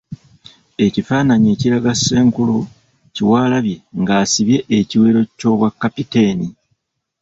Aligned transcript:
Ekifaananyi 0.85 1.47
ekiraga 1.55 1.91
Ssenkulu 1.95 2.57
Kiwalabye 3.15 3.77
nga 3.99 4.13
asibye 4.23 4.59
ekiwero 4.77 5.21
ky’obwa 5.37 5.67
kapiteeni. 5.81 6.47